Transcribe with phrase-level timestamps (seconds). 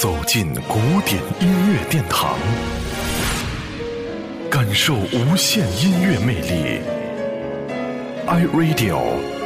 [0.00, 2.34] 走进古典音乐殿堂，
[4.50, 6.80] 感受无限音乐魅力。
[8.26, 8.98] iRadio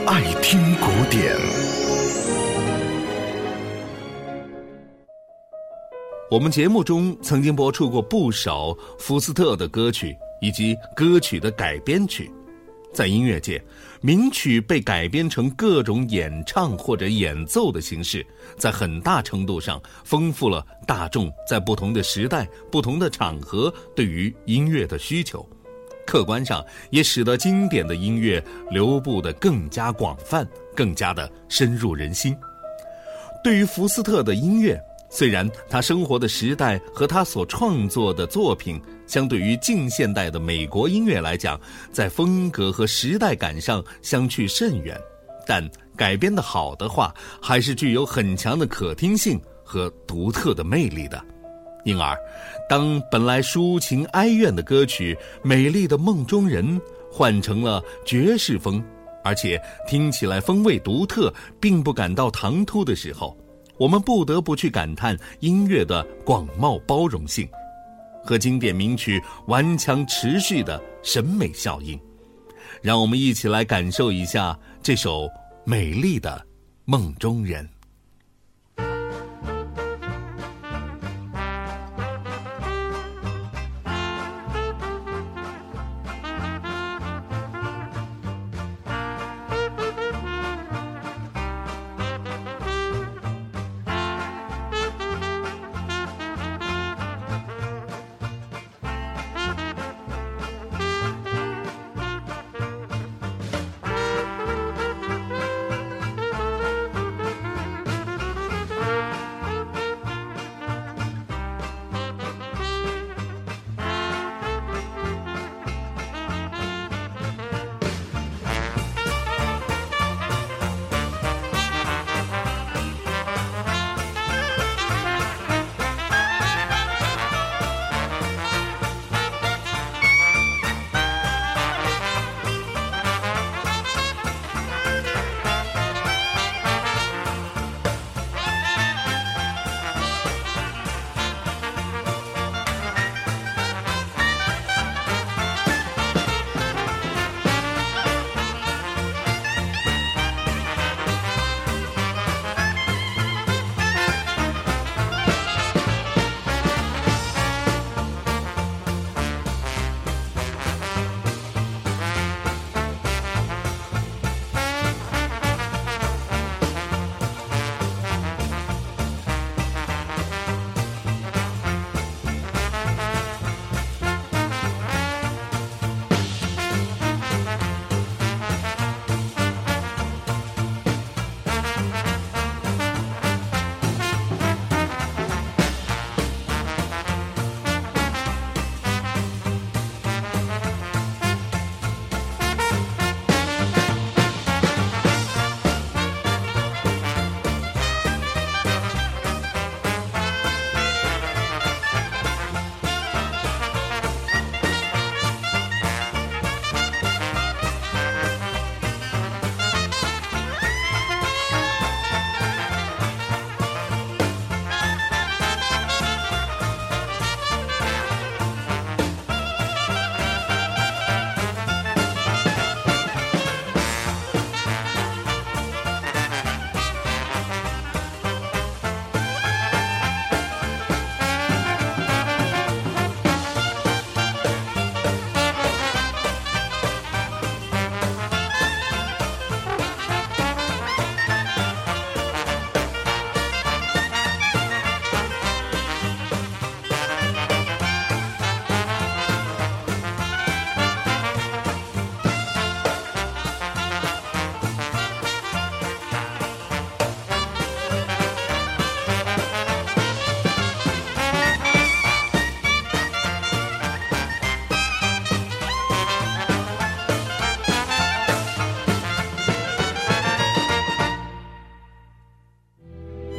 [0.07, 1.35] 爱听古典。
[6.31, 12.31] 我们节目中曾经播出过不少福斯特的歌曲以及歌曲的改编曲。
[12.95, 13.61] 在音乐界，
[14.01, 18.25] 名曲被改编成各种演唱或者演奏的形式，
[18.57, 25.47] 在很大程度上丰富了大众在不同的时代、不同的场合对于音乐的需求。
[26.07, 32.37] 客观上也使得经典的音乐流布的更加广泛，更加的深入人心。
[33.43, 34.81] 对于福斯特的音乐。
[35.15, 41.59] 虽然他生活的时代和他所创作的作品，相对于近现代的美国音乐来讲，
[41.93, 45.01] 在风格和时代感上相去甚远，
[45.47, 51.25] 但改编的好的话，还是具有很强的可听性和独特的魅力的。
[51.85, 52.19] 因而，
[52.69, 56.67] 当本来抒情哀怨的歌曲《美丽的梦中人》
[57.09, 58.83] 换成了爵士风，
[59.23, 63.39] 而且听起来风味独特，并不感到唐突的时候，
[63.79, 67.49] 我们不得不去感叹音乐的广袤包容性，
[68.25, 71.99] 和经典名曲顽强持续的审美效应。
[72.83, 75.29] 让我们一起来感受一下这首
[75.65, 76.47] 美丽的
[76.85, 77.69] 梦中人。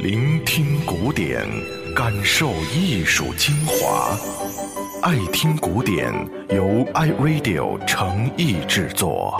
[0.06, 1.44] 聆听古典，
[1.92, 4.16] 感受艺术精华。
[5.02, 6.12] 爱听古典，
[6.48, 6.64] 由
[6.94, 9.36] iRadio 诚意制作。